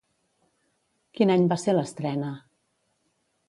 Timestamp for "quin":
1.19-1.33